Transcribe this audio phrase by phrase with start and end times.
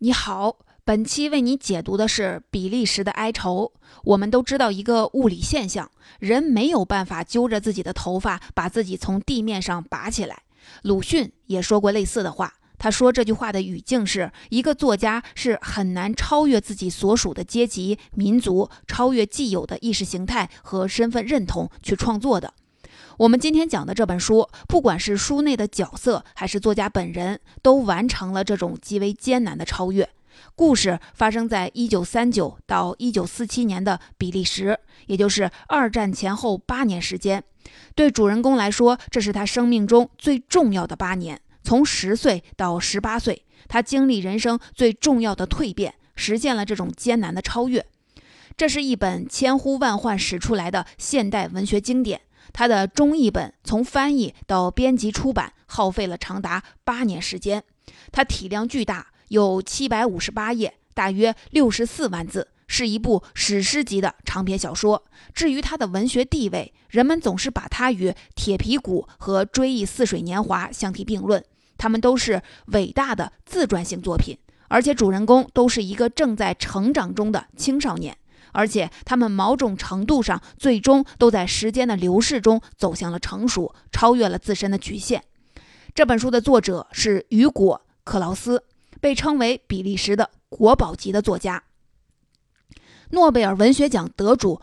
[0.00, 3.72] 你好，本期为你解读的是比利时的哀愁。
[4.04, 10.42] 我们都知道一个物理现象，人没有办法揪着自己的头发把自己从地面上拔起来。
[10.82, 12.52] 鲁迅也说过类似的话。
[12.76, 22.52] 他说这句话的语境是一个作家是很难超越自己所属的阶级、民族，超越既有的意识形态和身份认同去创作的。
[23.18, 30.06] 我们今天讲的这本书，不管是书内的角色，还是作家本人，都完成了这种极为艰难的超越。
[30.54, 37.42] 故事发生在一九三九到一九四七年的比利时，也就是二战前后八年时间。
[37.94, 41.40] 对主人公来说，这是他生命中最重要的八年。
[41.62, 47.86] 从十岁到十八岁，他经历人生最重要的蜕变，实现了这种艰难的超越。
[48.58, 52.20] 这是一本千呼万唤始出来的现代文学经典。
[52.52, 57.62] 他的中译本从翻译到编辑出版，耗费了长达八年时间。
[58.12, 65.04] 它体量巨大，有七百五十八页，大约六十四万字，是一部史诗级的长篇小说。
[65.34, 71.44] 至于它的文学地位，人们总是把它与《铁皮鼓》和《追忆似水年华》相提并论。
[71.78, 74.38] 他们都是伟大的自传性作品，
[74.68, 78.16] 而且主人公都是一个正在成长中的青少年，
[78.56, 85.22] 而且他们某种程度上最终都在时间的流逝中走向了成熟，超越了自身的局限。
[85.94, 88.64] 这本书的作者是雨果·克劳斯，
[88.98, 91.64] 被称为比利时的国宝级的作家。
[93.10, 94.62] 诺贝尔文学奖得主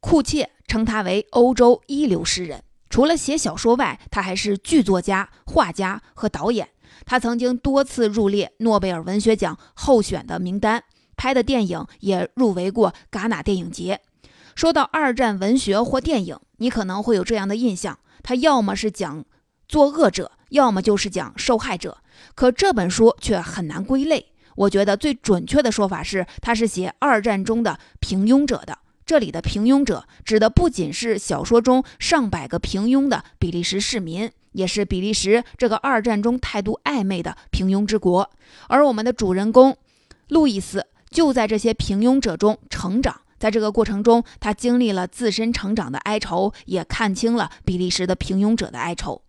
[0.00, 2.62] 库切称他为欧洲一流诗人。
[2.90, 6.68] 除了写小说外，他还是剧作家、画家和导演。
[7.06, 10.84] 他曾经多次入列诺贝尔文学奖候选的名单，
[11.18, 14.00] 拍的电影也入围过戛纳电影节。
[14.54, 19.24] 说到二战文学或电影，你可能会有这样的印象：他要么是讲
[19.68, 21.98] 作恶者，要么就是讲受害者。
[22.34, 24.32] 可这本书却很难归类。
[24.56, 28.78] 我觉得最准确的说法是，他是写二战中的平庸者的。
[29.06, 38.28] 这里的平庸者指的不仅是小说中上百个平庸的比利时市民，也是比利时这个二战中态度暧昧的平庸之国。
[38.66, 39.76] 而我们的主人公
[40.28, 49.22] 路易斯就在这些平庸者中成长，在这个过程中，他经历了自身成长的哀愁，也看清了比利时的平庸者的哀愁。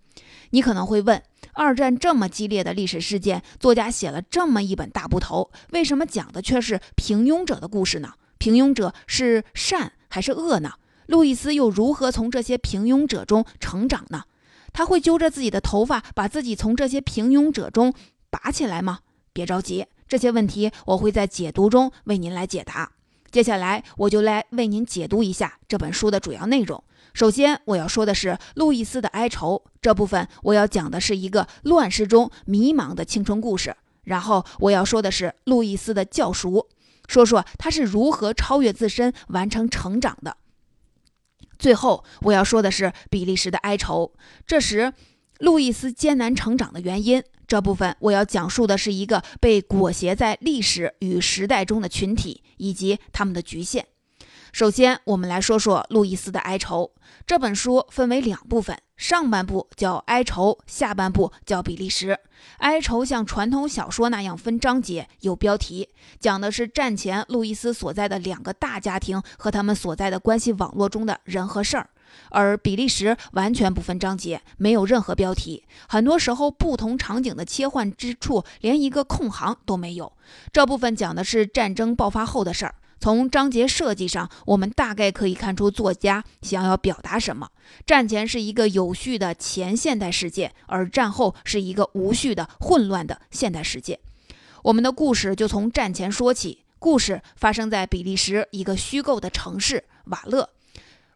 [0.51, 1.21] 你可能会问：
[1.53, 8.13] 二战这么激烈的历史事件，作家写了这么一本大部头，为什么讲的却是平庸者的故事呢？
[8.39, 10.73] 平庸者是善还是恶呢？
[11.05, 14.23] 路易斯又如何从这些平庸者中成长呢？
[14.73, 17.93] 他会揪着自己的头发，把自己从这些平庸者中
[18.29, 18.99] 拔起来吗？
[19.33, 22.91] 别着急，这些问题我会在解读中为您来解答。
[23.31, 26.83] 接下来我就来为您解读一下这本书的主要内容。
[27.13, 33.75] 首先我要说的是路易斯的哀愁这部分，我要讲的是一个乱世中迷茫的青春故事。
[34.03, 36.67] 然后我要说的是路易斯的教赎。
[37.07, 40.37] 说说他是如何超越自身、完成成长的。
[41.59, 44.13] 最后，我要说的是比利时的哀愁，
[44.47, 44.93] 这时
[45.39, 47.23] 路易斯艰难成长的原因。
[47.49, 53.87] 这部分我要讲述的是一个被裹挟在历史与时代中的群体以及他们的局限。
[54.53, 56.91] 首先，我们来说说路易斯的哀愁。
[57.25, 62.19] 这本书分为两部分，上半部叫哀愁，下半部叫比利时。
[62.57, 65.89] 哀愁像传统小说那样分章节，有标题，
[66.19, 71.89] 讲的是战前路易斯所在的两个大家庭和他们所在的关系网络中的人和事儿。
[72.29, 80.11] 而比利时完全不分章节，没有任何标题，很多时候不同场景的切换之处连一个空行都没有。
[80.53, 82.75] 这部分讲的是战争爆发后的事儿。
[83.01, 87.47] 从章节设计上，我们大概可以看出作家想要表达什么：
[87.85, 93.99] 战前是一个有序的前现代世界，而战后是一个无序的混乱的现代世界。
[94.63, 96.65] 我们的故事就从战前说起。
[96.77, 100.49] 故事发生在比利时一个虚构的城市瓦勒，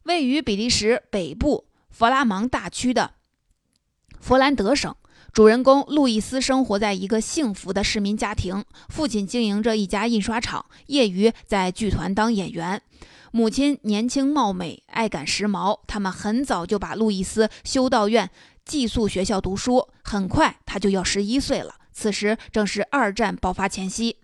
[0.04, 3.12] 位于比利时北部弗拉芒大区的
[4.20, 4.96] 弗兰德省。
[5.32, 12.80] 主人公路易斯生活在一个幸福的市民家庭，父亲经营着一家印刷厂，业余在剧团当演员。
[13.32, 15.80] 母亲年轻貌美，爱赶时髦。
[15.88, 18.30] 他们很早就把路易斯修道院
[18.64, 21.74] 寄宿学校读书，很快他就要十一岁了。
[21.92, 24.18] 此时正是二战爆发前夕。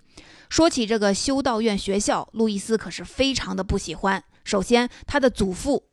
[0.47, 4.23] 说起这个修道院学校，路易斯可是非常的不喜欢。
[4.49, 5.83] 首先，他的祖父。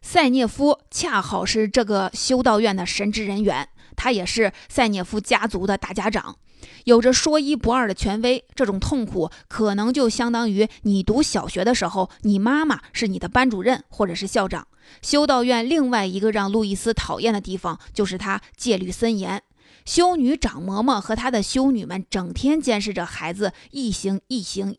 [0.00, 6.36] 塞涅夫恰好是这个修道院的神职人员，他也是塞涅夫家族的大家长，
[6.84, 8.44] 有着说一不二的权威。
[8.54, 14.68] 这种痛苦可能就相当于你读小学的时候，你妈妈是你的班主任或者是校长。
[15.02, 19.42] 修道院另外一个让路易斯讨厌的地方就是他戒律森严。
[19.84, 24.76] 修女长嬷嬷和她的修女们整天监视着孩子一行一行，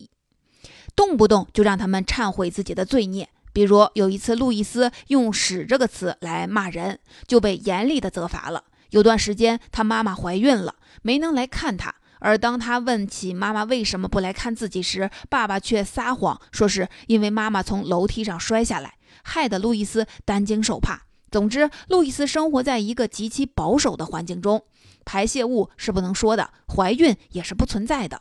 [1.00, 3.26] 动不动就让他们忏悔自己的罪孽。
[3.54, 8.64] 比如有一次，路易斯用“屎”这个词来骂人，就被严厉的责罚了。
[8.90, 11.94] 有段时间，他妈妈怀孕了，没能来看他。
[12.18, 21.04] 而当他问起妈妈为什么不来看自己时，爸爸却撒谎说是因为妈妈从楼梯上摔下来，害得路易斯担惊受怕。
[21.30, 24.62] 总之，路易斯生活在一个极其保守的环境中，
[25.06, 28.20] 排泄物是不能说的，怀孕也是不存在的。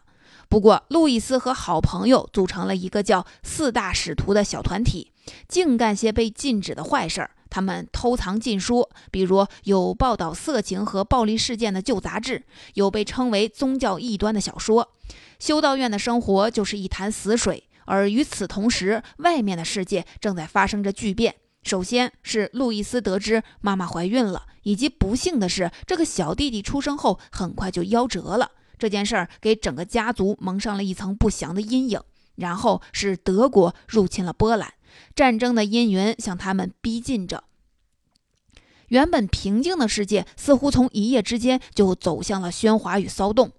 [0.50, 5.12] 不过，路易斯和好朋友组成了一个叫“四大使徒”的小团体，
[5.48, 7.32] 净干些被禁止的坏事儿。
[7.52, 12.44] 他们偷藏禁书，比如有报道色情和暴力事件的旧杂志，
[12.74, 14.92] 有被称为宗教异端的小说。
[15.38, 21.36] 修道院的生活就是一潭死水，而与此同时，外面的世界正在发生着巨变。
[21.62, 28.52] 首先是路易斯得知妈妈怀孕了，以及不幸的是，这个小弟弟出生后很快就夭折了。
[28.80, 32.02] 这件事儿给整个家族蒙上了一层不祥的阴影。
[32.36, 34.74] 然后是德国入侵了波兰，
[35.14, 37.44] 战争的阴云向他们逼近着。
[38.88, 43.52] 原本平静的世界似乎从一夜之间就走向了喧哗与骚动。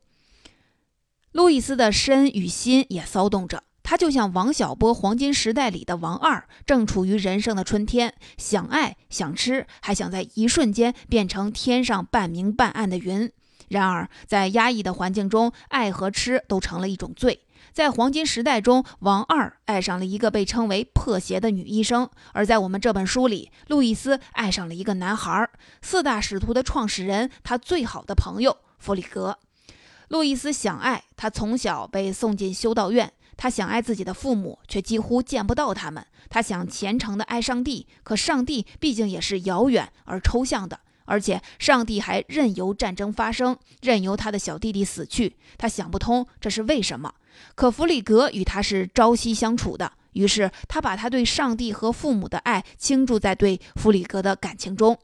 [1.33, 13.31] 路易斯的身与心也骚动着，他就像王小波《黄金时代》里的王二，正处于人生的春天，想爱想吃，还想在一瞬间变成天上半明半暗的云。
[13.71, 17.47] 然而，在压抑的环境中，爱和吃都成了一种罪。
[17.73, 25.49] 在黄金时代中，王二爱上了一个被称为破鞋的女医生；而在我们这本书里，路易斯爱上了一个男孩——
[25.81, 29.39] 四大使徒的创始人，他最好的朋友弗里格。
[30.09, 40.81] 路易斯想爱，他从小被送进修道院，他想爱自己的父母，却几乎见不到他们；他想虔诚地爱上帝，可上帝毕竟也是遥远而抽象的。
[41.11, 45.35] 而且，上帝还任由战争发生，任由他的小弟弟死去。
[45.59, 47.12] 他想不通这是为什么。
[47.57, 54.97] 可弗里格与他是朝夕相处的，于是他把他对上帝和父母的爱倾注在对弗里格的感情中。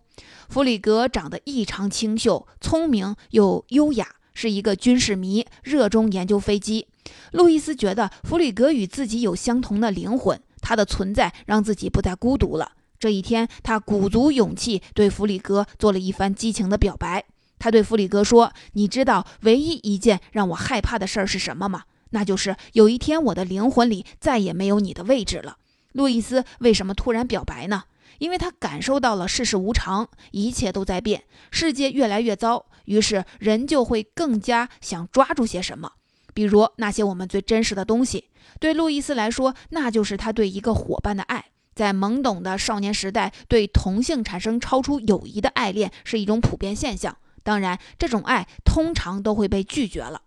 [0.49, 6.87] 弗里格长得异常清秀，聪明又优雅，是一个军事迷，热衷研究飞机。
[7.33, 12.71] 路易斯觉得弗里格与自己有相同的灵魂，他的存在让自己不再孤独了。
[12.99, 17.25] 这一天，他鼓足勇气对弗里格做了一番激情的表白。
[17.59, 21.85] 他对弗里格说：“你知道唯一一件让我害怕的事儿是什么吗？
[22.11, 25.57] 那就是有一天我的灵魂里再也没有你的位置了。”
[25.93, 27.85] 路易斯为什么突然表白呢？
[28.19, 32.67] 因为他感受到了世事无常，一切都在变，世界越来越糟。
[32.85, 35.93] 于是人就会更加想抓住些什么，
[36.33, 38.31] 比如那些我们最真实的东西。
[38.61, 41.47] 对路易斯来说，那就是他对一个伙伴的爱。
[41.77, 47.17] 在懵懂的少年时代，对同性产生超出友谊的爱恋是一种普遍现象。
[47.45, 50.23] 当然，这种爱通常都会被拒绝了。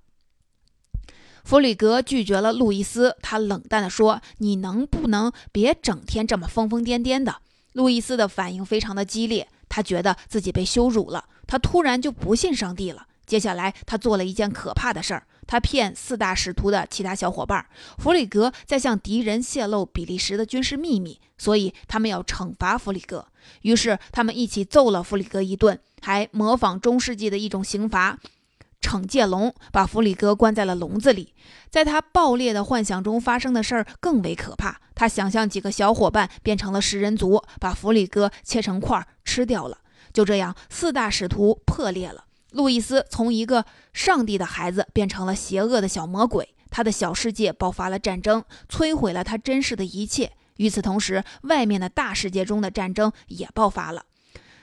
[1.43, 7.41] 弗里格拒绝了路易斯，他冷淡地说：“你能不能别整天这么疯疯癫癫的？”
[7.73, 13.07] 路易斯的反应非常的激烈，他觉得自己被羞辱了，他突然就不信上帝了。
[13.29, 15.27] 接下来，他做了一件可怕的事儿。
[15.45, 17.63] 他骗四大使徒的其他小伙伴，
[17.99, 23.27] 弗里格在向敌人泄露比利时的军事秘密，所以他们要惩罚弗里格。
[23.61, 28.17] 于是他们一起揍了弗里格一顿，还模仿中世纪的一种刑罚——
[28.81, 31.35] 惩戒龙，把弗里格关在了笼子里。
[31.69, 34.81] 在他爆裂的幻想中发生的事儿更为可怕。
[34.95, 39.77] 他想象几个小伙伴变成了食人族，把弗里格切成块吃掉了。
[40.11, 42.25] 就这样，四大使徒破裂了。
[42.51, 50.33] 路易斯从一个上帝的孩子变成了邪恶的小魔鬼，他的小世界爆发了战争，摧毁了他珍视的一切。
[50.57, 54.05] 与此同时，外面的大世界中的战争也爆发了。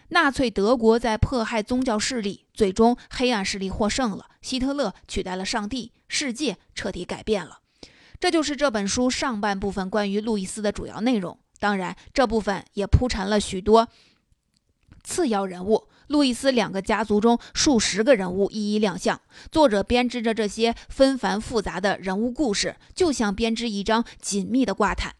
[0.09, 4.27] 纳粹德国在迫害宗教势力，最终黑暗势力获胜了。
[4.43, 7.61] 希特勒取代了上帝，世界彻底改变了。
[8.21, 11.39] 这就是这本书上半部分关于路易斯的主要内容。
[11.59, 13.89] 当然，这部分也铺陈了许多
[15.03, 15.89] 次要人物。
[16.09, 19.21] 路易斯两个家族中数十个人物一一亮相，
[19.51, 25.15] 作者编织着这些纷繁复杂的人物故事，就像编织一张紧密的挂毯。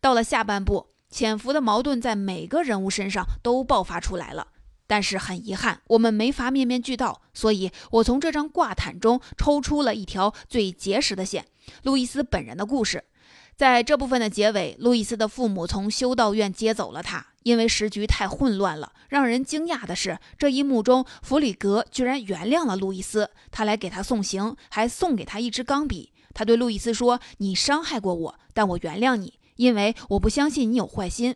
[0.00, 4.48] 到了下半部，潜伏的矛盾在每个人物身上都爆发出来了。
[4.86, 11.44] 但是很遗憾，我们没法面面俱到，所以我从这张挂毯中抽出了一条最结实的线——
[11.84, 13.04] 路易斯本人的故事。
[13.54, 18.92] 在这部分的结尾，路易斯的父母从修道院接走了他，因为时局太混乱了。
[19.08, 26.12] 让人惊讶的是，这一幕中，弗里格居然原谅了路易斯，他来给他送行，还送给他一支钢笔。
[26.34, 31.34] 他对路易斯说：“你伤害过我，但我原谅你，因为我不相信你有坏心。”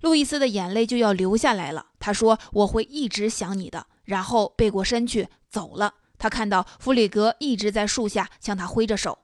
[0.00, 1.88] 路易斯的眼泪就要流下来了。
[1.98, 5.92] 他说：“我会一直想你的。”然后背过身去，走了。
[6.18, 9.18] 他看到弗里格一直在树下向他挥着手，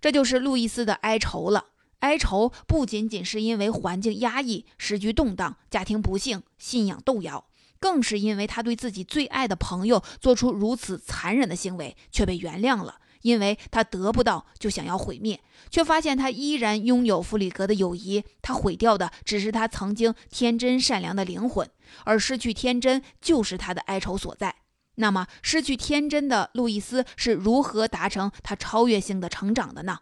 [0.00, 1.66] 这就是路易斯的哀愁了。
[2.00, 7.46] 哀愁不仅仅是因为环境压抑、时局动荡、家庭不幸、信仰动摇，
[7.80, 12.96] 更是因为他对自己最爱的朋友做出如此残忍的行为却被原谅了。
[13.22, 18.22] 因为他得不到就想要毁灭，却发现他依然拥有弗里格的友谊。
[18.40, 21.68] 他毁掉的只是他曾经天真善良的灵魂，
[22.04, 24.54] 而失去天真就是他的哀愁所在。
[24.96, 29.98] 那么，失去天真的路易斯是如何达成他超越性的成长的呢？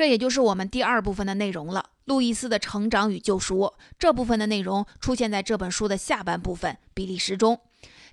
[0.00, 1.90] 这也就是我们第二部分的内容了。
[2.06, 7.60] 路易斯的成长与救赎这部分的内容出现在这本书的下半部分——比利时中。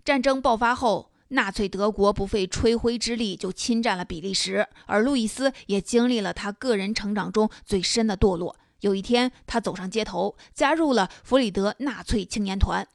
[0.04, 1.12] 战争爆发后。
[1.30, 8.56] 纳粹德国不费吹灰之力就侵占了比利时，而路易斯也经历了他个人成长中最深的堕落。
[8.82, 12.88] 有一天，他走上街头，加入了弗里德纳粹青年团。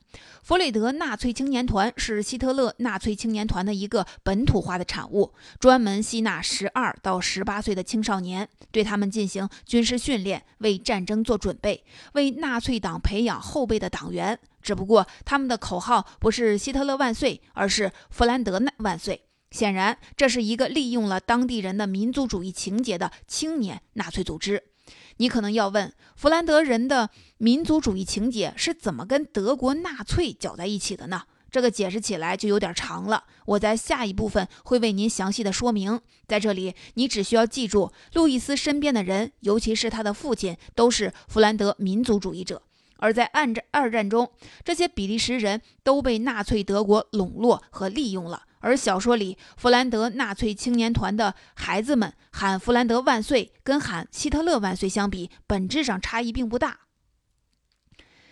[0.43, 11.85] 弗里德纳粹青年团是希特勒纳粹青年团的一个本土化的产物，专门吸纳十二到十八岁的青少年，对他们进行军事训练，为战争做准备，
[12.15, 14.39] 为纳粹党培养后备的党员。
[14.61, 19.25] 只不过，他们的口号不是“希特勒万岁”，而是“弗兰德万岁”。
[19.51, 24.72] 显然，这是一个利用了当地人的民族主义情节的青年纳粹组织。
[25.19, 31.23] 你可能要问，弗兰德人的民族主义情节是怎么跟德国纳粹搅在一起的呢？
[31.51, 36.01] 这个解释起来就有点长了，我在下一部分会为您详细的说明。
[36.27, 42.63] 在这里，你只需要记住，路易斯身边的人，尤其是他的父亲，都是弗兰德民族主义者。
[43.03, 44.31] 而在二战二战中，
[44.65, 48.45] 这些比利时人都被纳粹德国笼络和利用了。
[48.61, 56.79] 而小说里，弗兰德纳粹青年团的孩子们喊“弗兰德万岁”跟喊“希特勒万岁”相比，本质上差异并不大。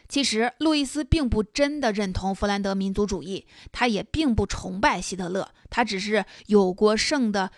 [0.09, 7.51] 其实，路易斯并不真的认同弗兰德民族主义，他也并不崇拜希特勒，他只是有过剩的。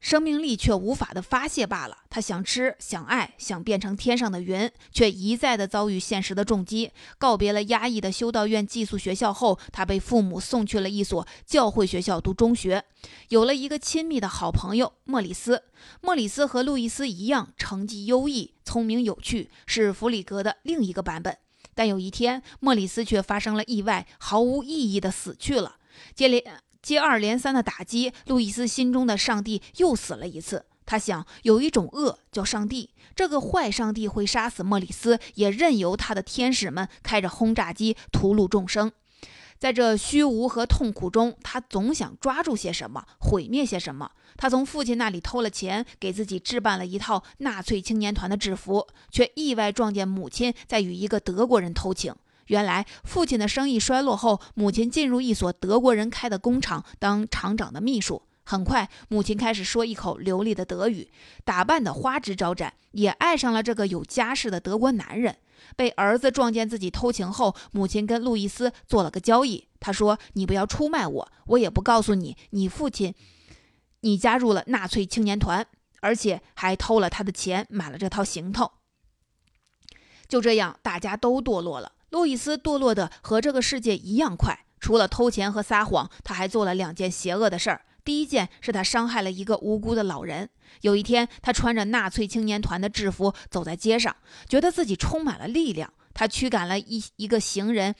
[0.00, 1.98] 生命力却无法的发泄罢了。
[2.08, 6.90] 他想吃，想爱，想变成天上的云，却一再的遭遇现实的重击。
[7.18, 12.84] 告别了压抑的修道院寄宿学校后，他被父母送去了一所教会学校读中学，
[13.28, 15.64] 有了一个亲密的好朋友莫里斯。
[16.00, 21.36] 莫里斯和路易斯一样，成绩优异，聪明有趣，是弗里格的另一个版本。
[21.74, 25.76] 但有一天，莫里斯却发生了意外，毫无意义的死去了。
[26.14, 26.42] 接连。
[26.82, 30.64] 接二连三的打击，路易斯心中的上帝又死了一次。
[30.86, 38.90] 他想，有一种恶叫上帝，这个坏上帝会杀死莫里斯，也任由他的天使们开着轰炸机屠戮众生。
[39.56, 44.10] 在这虚无和痛苦中，他总想抓住些什么，毁灭些什么。
[44.36, 52.14] 他从父亲那里偷了钱，给自己置办了一套纳粹青年团的制服，却意外撞见母亲在与一个德国人偷情。
[52.50, 58.22] 原来，父亲的生意衰落后，母亲进入一所德国人开的工厂当厂长的秘书。
[58.42, 61.12] 很快，母亲开始说一口流利的德语，
[61.44, 65.36] 打扮得花枝招展，也爱上了这个有家室的德国男人。
[65.76, 69.68] 被儿子撞见自己偷情后，母亲跟路易斯做了个交易。
[69.78, 73.14] 他说：“你不要出卖我，我也不告诉你，你父亲，
[74.00, 75.64] 你加入了纳粹青年团，
[76.00, 78.72] 而且还偷了他的钱，买了这套行头。”
[80.26, 81.92] 就这样，大家都堕落了。
[82.10, 87.82] 路易斯堕落的和这个世界一样快，除了偷钱和撒谎，他还做了两件邪恶的事儿。
[88.04, 90.48] 第一件是他伤害了一个无辜的老人。
[90.80, 94.16] 有一天，他穿着纳粹青年团的制服走在街上，
[94.48, 95.92] 觉得自己充满了力量。
[96.12, 97.94] 他驱赶了一一个行人，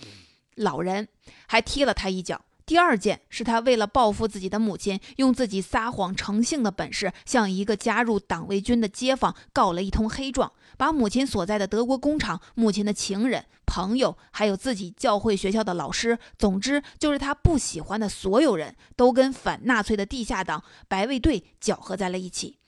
[0.57, 1.09] 老人
[1.47, 2.45] 还踢了他一脚。
[2.71, 22.59] 第二件是他为了报复自己的母亲，用自己撒谎成性的本事，向一个加入党卫军的街坊告了一通黑状，把母亲所在的德国工厂、母亲的情人、朋友，还有自己教会学校的老师，总之就是他不喜欢的所有人都跟反纳粹的地下党白卫队搅合在了一起。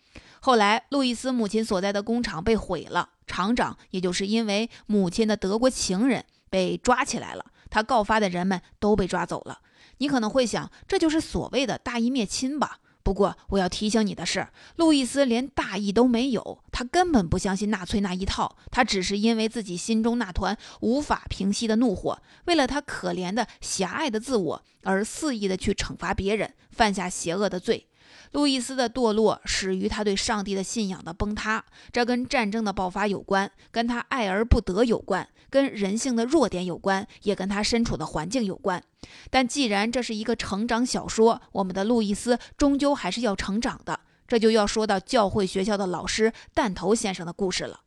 [0.41, 9.61] 后来，路易斯母亲所在的工厂被毁了，厂长也就是因为母亲的德国情人被抓起来了，他告发的人们都被抓走了。
[10.03, 12.79] 你可能会想，这就是所谓的大义灭亲吧？
[13.05, 27.87] 不过我要提醒你的是，路易斯连大义都没有，他根本不相信纳粹那一套，他只是因为自己心中那团无法平息的怒火，为了他可怜的狭隘的自我而肆意的去惩罚别人，犯下邪恶的罪。
[28.33, 38.83] 路易斯的堕落始于他对上帝的信仰的崩塌，这跟战争的爆发有关，跟他爱而不得有关，跟人性的弱点有关，也跟他身处的环境有关。
[39.31, 47.81] 但既然这是一个成长小说，我们的路易斯终究还是要成长的，这就要说到教会学校的老师弹头先生的故事了。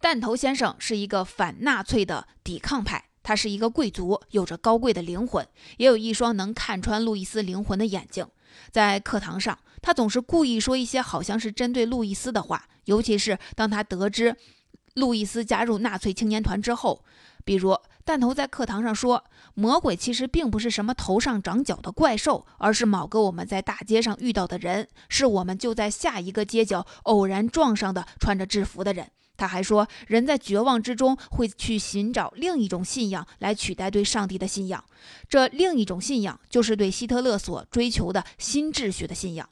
[0.00, 3.06] 弹头先生是一个反纳粹的抵抗派。
[3.20, 5.46] 他是一个贵族，有着高贵的灵魂，
[5.76, 8.26] 也有一双能看穿路易斯灵魂的眼睛。
[8.70, 14.36] 在课堂上，他总是故意说一些好像是针对路易斯的话，尤其是当他得知
[14.94, 17.04] 路易斯加入纳粹青年团之后，
[17.44, 19.24] 比如弹头在课堂上说
[19.54, 34.84] ：“魔鬼其实并不是什么头上长角的怪兽，而是某个我们在大街上遇到的人，是我们就在下一个街角偶然撞上的穿着制服的人。”他还说，人在绝望之中会去寻找另一种信仰来取代对上帝的信仰，
[35.28, 39.48] 这另一种信仰就是对希特勒所追求的新秩序的信仰。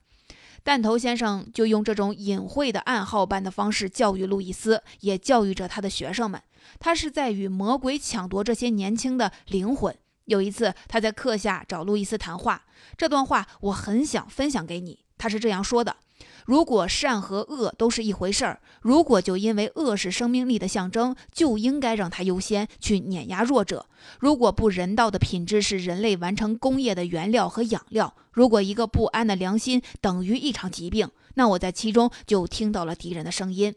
[0.65, 6.43] 弹头先生就用这种隐晦的暗号般的方式教育路易斯，也教育着他的学生们。
[6.81, 9.97] 他是在与魔鬼抢夺这些年轻的灵魂。
[10.25, 12.65] 有一次，他在课下找路易斯谈话，
[12.97, 15.05] 这段话我很想分享给你。
[15.17, 15.99] 他是这样说的。
[16.47, 23.87] 如果善和恶都是一回事儿，如果就因为恶是生命力的象征，就应该让它优先去碾压弱者。
[24.21, 33.75] 如果不人道的品质是人类完成工业的原料和养料，如果一个不安的良心等于一场疾病，那我在其中就听到了敌人的声音。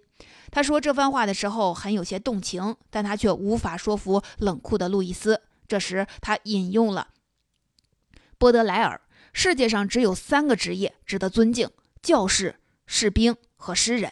[0.51, 5.41] 他说这番话的时候很有些动情，但他却无法说服冷酷的路易斯。
[5.67, 7.07] 这时他引用了
[8.37, 9.01] 波德莱尔
[9.33, 11.67] ：“世界上只有三个职业值得尊敬。”
[12.01, 12.55] 教士、
[12.91, 14.11] 士兵和诗人。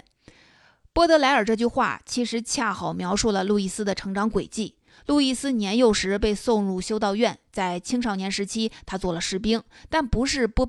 [0.93, 4.75] 波德莱尔这句话其实恰好描述了路易斯的成长轨迹。
[5.07, 10.67] 路易斯年幼时被送入修道院，在青少年时期，他做了士兵，但不是波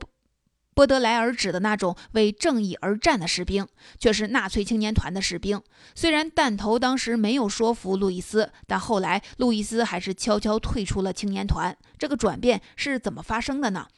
[0.75, 3.67] 波德莱尔指的那种为正义而战的士兵，
[3.99, 5.61] 却是纳粹青年团的士兵。
[5.95, 11.77] 虽然弹头当时没有说服路易斯，但后来路易斯还是悄悄退出了青年团。
[11.99, 13.89] 这个转变是怎么发生的呢？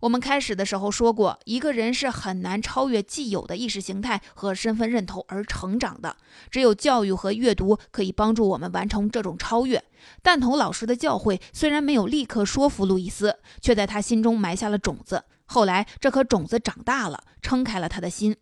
[0.00, 6.16] 我们开始的时候说过，一个人是很难超越既有的意识形态和身份认同而成长的。
[6.50, 9.84] 只有教育和阅读可以帮助我们完成这种超越。
[10.22, 15.24] 弹头老师的教诲虽然没有立刻说服路易斯，却在他心中埋下了种子。
[15.44, 18.34] 后来，这颗种子长大了，撑开了他的心。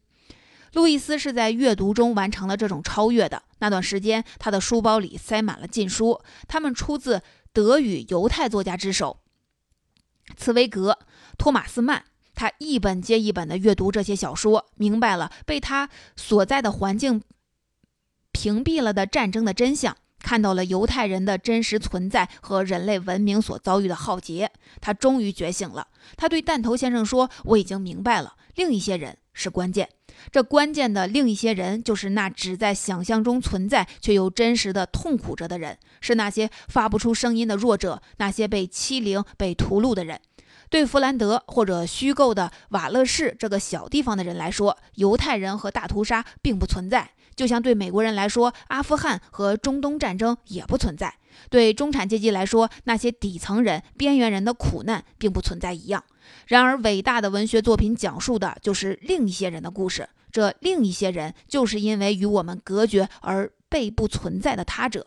[0.74, 3.42] 路易斯是在阅读中完成了这种超越的。
[3.58, 9.18] 那段时间，他的书包里塞满了禁书，他们出自德语犹太作家之手，
[10.36, 10.96] 茨威格。
[11.38, 12.02] 托马斯曼，
[12.34, 17.22] 他一本接一本地阅读这些小说，明白了被他所在的环境
[18.32, 24.50] 屏蔽了的战争的真相，看到了犹太人的真实存在和人类文明所遭遇的浩劫。
[24.80, 25.86] 他终于觉醒了。
[26.16, 29.88] 他对弹头先生说：“我已经明白了，另一些人是关键。
[30.32, 40.20] 这关键的另一些人，就是那只在想象中存在却又真实的痛苦着的人，是那些发不出声音的弱者，那些被欺凌、被屠戮的人。”
[40.70, 51.08] 对弗兰德或者虚构的瓦勒市这个小地方的人来说，犹太人和大屠杀并不存在，就像对美国人来说，阿富汗和中东战争也不存在；
[51.48, 56.04] 对中产阶级来说，那些底层人、边缘人的苦难并不存在一样。
[56.46, 65.06] 然而，伟大的文学作品讲述的就是另一些人的故事，这另一些人就是因为与我们隔绝而被不存在的他者。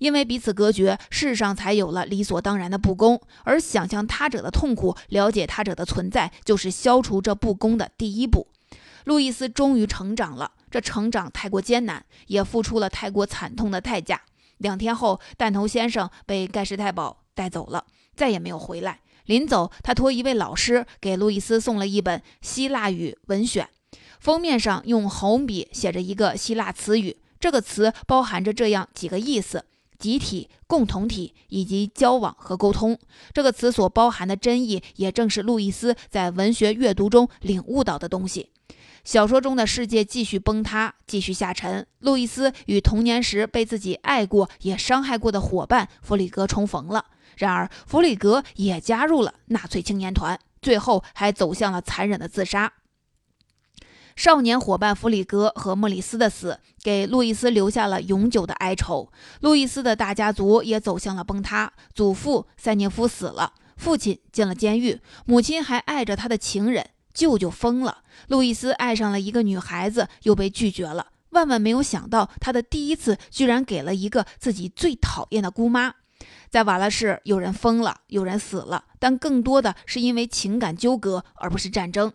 [0.00, 3.20] 因为彼此隔绝，世上才有了理所当然的不公。
[3.44, 8.48] 而想象他者的痛苦，了解他者的存在，就是消除这不公的第一步。
[9.04, 14.22] 路易斯终于成长了，这成长太过艰难，也付出了太过惨痛的代价。
[14.58, 17.84] 两天后，弹头先生被盖世太保带走了，
[18.14, 19.00] 再也没有回来。
[19.26, 23.68] 临走，他托一位老师给路易斯送了一本希腊语文选，
[24.18, 29.64] 封面上用红笔写着一个希腊词语，这个词包含着这样几个意思。
[30.00, 32.98] 集体、共同体以及交往和沟通，
[33.34, 38.48] 这个词所包含的真意，也正是路易斯在文学阅读中领悟到的东西。
[39.04, 41.86] 小说中的世界继续崩塌，继续下沉。
[42.00, 47.04] 路易斯与童年时被自己爱过也伤害过的伙伴弗里格重逢了，
[47.36, 52.72] 然而弗里格也加入了纳粹青年团，最后还走向了残忍的自杀。
[54.20, 59.10] 少年伙伴弗里格和莫里斯的死，给路易斯留下了永久的哀愁。
[59.40, 61.72] 路易斯的大家族也走向了崩塌。
[61.94, 68.02] 祖父塞涅夫死了，父亲进了监狱，母亲还爱着他的情人，舅舅疯了。
[68.28, 71.06] 路易斯爱上了一个女孩子，又被拒绝了。
[71.30, 75.94] 万万没有想到，他的第一次居然给了一个自己最讨厌的姑妈。
[76.50, 82.12] 在瓦拉市，有人疯了，有人死了，但更多的是因为情感纠葛，而不是战争。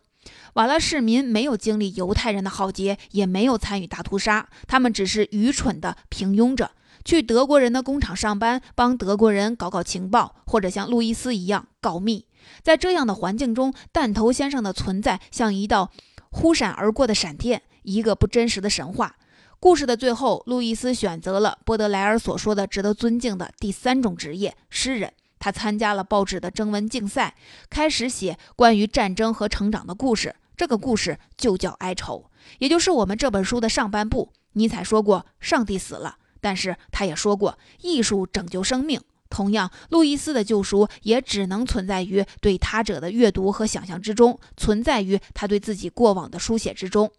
[0.54, 6.72] 瓦拉市民没有经历犹太人的浩劫，也没有参与大屠杀，他们只是愚蠢的平庸着，
[7.04, 12.26] 去德国人的工厂上班，帮德国人搞搞情报，或者像路易斯一样告密。
[12.62, 15.92] 在这样的环境中，弹头先生的存在像一道
[16.30, 19.16] 忽闪而过的闪电，一个不真实的神话。
[19.60, 25.12] 故事的最后，路易斯选择了波德莱尔所说的值得尊敬的第三种职业——诗人。
[25.46, 27.36] 他参加了报纸的征文竞赛，
[27.70, 30.36] 开始写关于战争和成长的故事。
[30.58, 34.34] 这个故事就叫《哀愁》，也就是我们这本书的上半部。
[34.54, 47.12] 尼采说过：“上帝死了。”但是他也说过：“艺术拯救生命。”同样，路易斯的救赎也只能存在于对他者的阅读和想象之中，存在于他对自己过往的书写之中。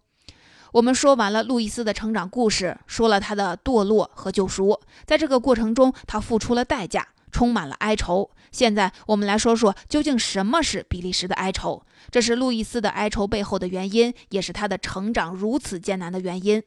[0.73, 7.07] 我们说完了路易斯的成长故事，说了他的堕落和救赎，在这个过程中，他付出了代价，
[7.37, 8.31] 充满了哀愁。
[8.51, 11.83] 现在，我们来说说究竟什么是比利时的哀愁？
[12.09, 16.63] 这是路易斯的哀愁背后的原因，也是他的成长如此艰难的原因。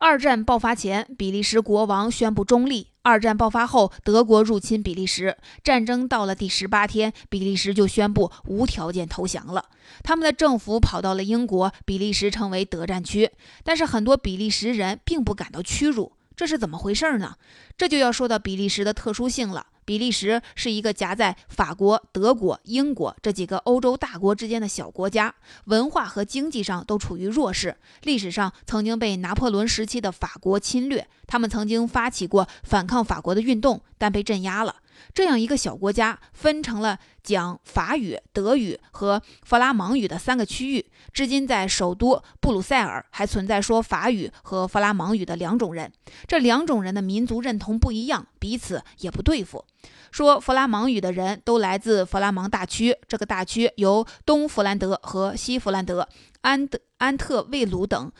[0.00, 2.88] 二战爆发前，比利时国王宣布中立。
[3.02, 9.64] 二战爆发后，德国入侵比利时，战争到了第十八天，比利时就宣布无条件投降了。
[10.04, 13.30] 他们的政府跑到了英国，比利时成为德战区。
[13.64, 17.34] 但是很多比利时人并不感到屈辱，这是怎么回事呢？
[17.76, 19.66] 这就要说到比利时的特殊性了。
[19.84, 27.76] 比利时是一个夹在法国、德国、英国这几个欧洲大国之间的小国家，文化和经济上都处于弱势。
[28.02, 34.76] 历史上曾经被拿破仑时期的法国侵略，他们曾经发起过反抗法国的运动，但被镇压了。
[35.12, 40.86] 这样一个小国家分成了讲法语、德语和弗拉芒语的三个区域。
[41.12, 45.92] 至今，在首都布鲁塞尔还存在说法语和弗拉芒语的两种人。
[46.26, 49.64] 这两种人的民族认同不一样，彼此也不对付。
[50.10, 56.08] 说弗拉芒语的人都来自弗拉芒大区，这个大区由东弗兰德和西弗兰德、
[56.40, 58.10] 安德安特卫鲁等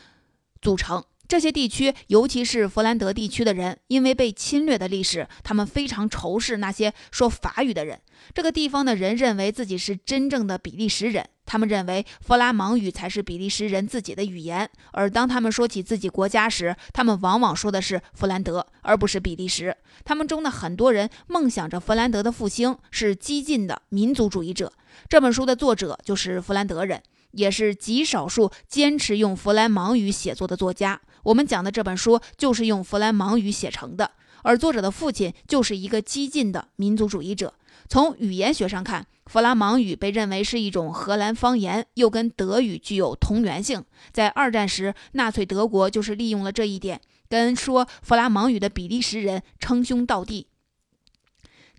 [0.61, 1.03] 组成。
[1.29, 8.01] 这些地区，尤其是弗兰德地区的人，因为被侵略的历史，他们非常仇视那些说法语的人。
[8.33, 14.67] 这个地方的人认为自己是真正的比利时人，他们认为弗拉芒语才是比利时人自己的语言。
[14.91, 19.77] 而当他们说起自己国家时，他们往往说的是弗兰德，而不是比利时。
[20.03, 24.73] 他们中的很多人梦想着弗兰德的复兴，是激进的民族主义者。
[25.07, 30.99] 这本书的作者就是弗兰德人，也是极少数坚持用弗兰芒语写作的作家。
[31.23, 34.11] 我们讲的这本书就是用弗兰芒语写成的，
[34.43, 37.53] 而作者的父亲就是一个激进的民族主义者。
[37.87, 43.83] 从语言学上看，弗拉芒语被认为是一种荷兰方言，又跟德语具有同源性。
[44.11, 50.47] 在二战时，纳粹德国就是利用了这一点，跟说弗拉芒语的比利时人称兄道弟，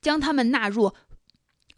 [0.00, 0.92] 将他们纳入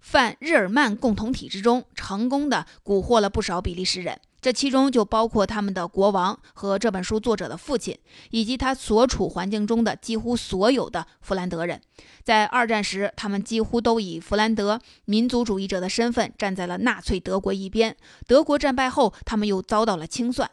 [0.00, 4.18] 泛日耳曼共同体之中，成功的蛊惑了不少比利时人。
[4.42, 7.96] 这其中就包括他们的国王和这本书作者的父亲，
[8.30, 11.80] 以及他所处环境中的几乎所有的弗兰德人。
[12.24, 17.96] 在二战时，他们几乎都以弗兰德民族主义者的身份站在了纳粹德国一边。
[18.26, 20.50] 德国战败后，他们又遭到了清算。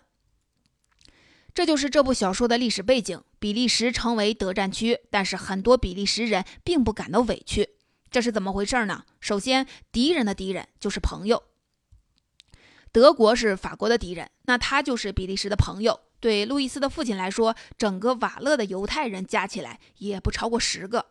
[1.56, 3.20] 这就是这部小说的历史背景。
[3.40, 7.70] 比利时成为德战区，但是很多比利时人并不感到委屈。
[8.12, 9.04] 这是怎么回事呢？
[9.20, 11.42] 首先，敌人的敌人就是朋友。
[12.92, 16.00] 德国是法国的敌人，那他就是比利时的朋友。
[16.20, 21.06] 对路易斯的父亲来说，整个瓦勒的犹太人加起来也不超过十个。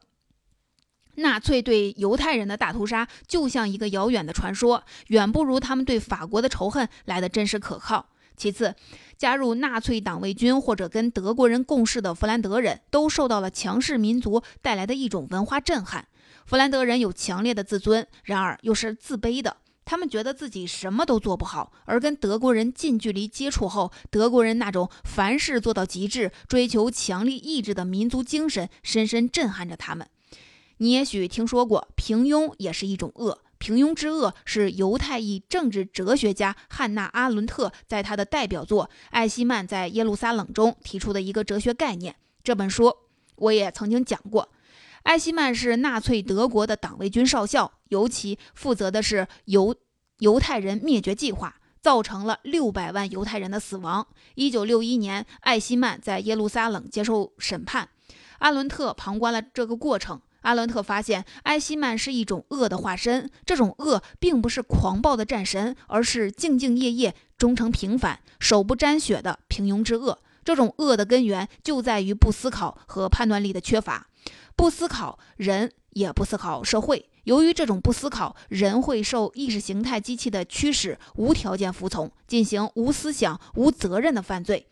[1.15, 8.11] 纳粹对犹太人的大屠杀就像一个遥远的传说，远不如他们对法国的仇恨来的真实可靠。
[8.37, 8.77] 其次，
[9.17, 16.07] 加入纳粹党卫军或者跟德国人共事的弗兰德人都受到了强势民族带来的一种文化震撼。
[16.47, 19.57] 弗兰德人有强烈的自尊，然而又是自卑的。
[19.89, 30.07] 他们觉得自己什么都做不好，而跟德国人近距离接触后，德国人那种凡事做到极致、追求强力意志的民族精神，深深震撼着他们。
[30.77, 33.41] 你也许听说过，平庸也是一种恶。
[33.57, 42.15] 平庸之恶是犹太裔政治哲学家汉娜·阿伦特在他的代表作《艾希曼在耶路撒冷》中提出的一个哲学概念。
[42.45, 42.95] 这本书
[43.37, 44.51] 我也曾经讲过。
[45.09, 49.75] 艾希曼是纳粹德国的党卫军少校，尤其负责的是犹
[50.19, 54.07] 犹太人灭绝计划，造成了六百万犹太人的死亡。
[54.35, 57.89] 一九六一年，艾希曼在耶路撒冷接受审判，
[58.41, 60.21] 阿伦特旁观了这个过程。
[60.43, 70.19] 阿伦特发现，艾希曼是一种恶的化身，这种恶并不是狂暴的战神，而是兢兢业业、忠诚平凡、手不沾血的平庸之恶。
[70.45, 74.08] 这种恶的根源就在于不思考和判断力的缺乏。
[74.59, 77.09] 不思考人，也不思考社会。
[77.23, 84.67] 由于这种不思考，人会受意识形态机器的驱使，无条件服从，进行无思想、无责任的犯罪。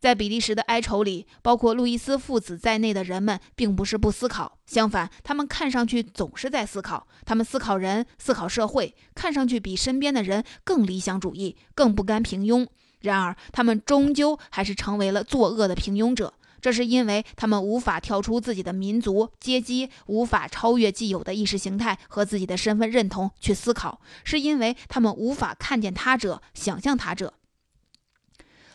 [0.00, 7.06] 在比利时的哀愁里，包括路易斯父子在内的人们，并不是不思考，相反，他们看上去总是在思考。
[7.26, 12.66] 他们思考人，思考社会，看上去比身边的人更理想主义，更不甘平庸。
[13.00, 16.32] 然而，他们终究还是成为了作恶的平庸者。
[16.66, 27.34] 这是因为他们无法跳出自己的民族阶级，无法超越既有的意识形态和自己的身份认同去思考，是因为他们无法看见他者，想象他者。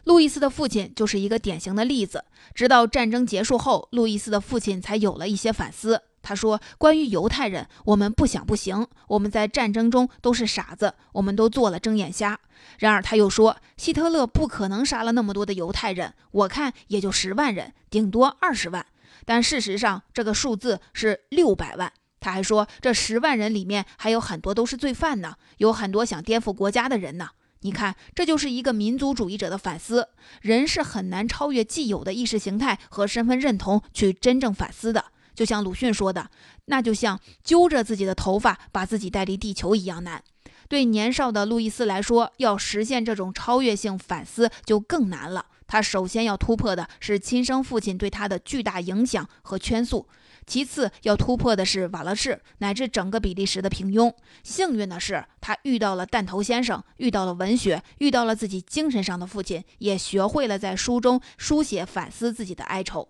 [0.06, 2.24] 路易斯的父亲就是一个典型的例子。
[2.56, 6.02] 直到战争结束后，路易斯的父亲才有了一些反思。
[6.22, 8.88] 他说：“关于犹太人，我们不想不行。
[9.08, 12.40] 我们在战争中都是傻子，我们都做了睁眼瞎。”
[12.80, 18.86] 然而他又说：“希特勒不可能杀了那么多的犹太人，我看也就十万人，顶多二十万。
[19.26, 27.30] 但事实上，这个数字是六百万。”他还说：“这十万人里面还有很多都是罪犯呢，有很多想颠覆国家的人呢。”
[27.64, 30.10] 你看，这就是一个民族主义者的反思。
[30.42, 35.06] 人是很难超越既有的意识形态和身份认同去真正反思的。
[35.34, 36.30] 就像鲁迅说的，
[36.65, 40.24] 那就像揪着自己的头发把自己带离地球一样难。
[40.67, 45.48] 对年少的路易斯来说，要实现这种超越性反思就更难了。
[45.67, 50.08] 他首先要突破的是亲生父亲对他的巨大影响和圈束，
[50.46, 54.13] 其次要突破的是瓦勒市乃至整个比利时的平庸。
[54.44, 63.08] 幸运的是，他遇到了弹头先生，遇到了文学，遇到了自己精神上的父亲，也学会了在书中书写反思自己的哀愁。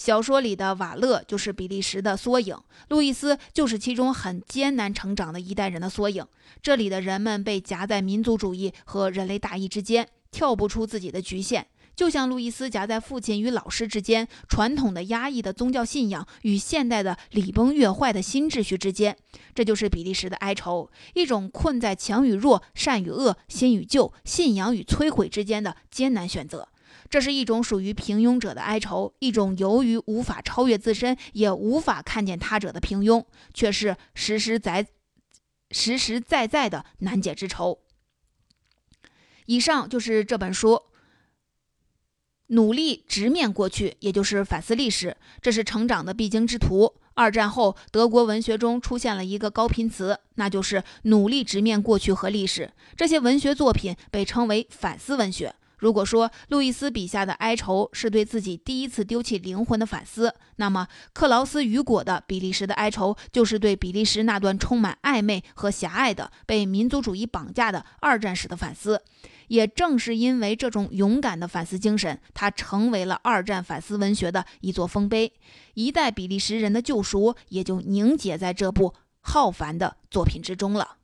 [0.00, 2.56] 小说里的瓦勒就是比利时的缩影，
[2.88, 6.26] 路易斯就是其中很艰难成长的一代人的缩影。
[6.62, 19.14] 这里的人们被夹在民族主义和人类大义之间，跳不出自己的局限，就像路易斯夹在父亲与老师之间，传统的压抑的宗教信仰与现代的礼崩乐坏的新秩序之间。
[19.54, 26.68] 这就是比利时的哀愁，一种困在强与弱、善与恶、新与旧、信仰与摧毁之间的艰难选择。
[27.10, 34.86] 这是一种属于平庸者的哀愁，一种由于无法超越自身，也无法看见他者的平庸，却是实实在
[35.72, 37.80] 实实在在的难解之愁。
[39.46, 40.80] 以上就是这本书，
[42.46, 46.94] 努力直面过去，也就是反思历史，这是成长的必经之途。
[47.14, 52.72] 二战后，德国文学中出现了一个高频词，那就是努力直面过去和历史。
[52.96, 55.56] 这些文学作品被称为反思文学。
[55.80, 69.02] 如果说路易斯笔下的哀愁是对自己第一次丢弃灵魂的反思，那么克劳斯·雨果的比利时的哀愁就是对比利时那段充满暧昧和狭隘的被民族主义绑架的二战时的反思。
[69.48, 75.32] 也正是因为这种勇敢的反思精神，他成为了二战反思文学的一座丰碑，
[75.74, 80.98] 一代比利时人的救赎也就凝结在这部浩繁的作品之中了。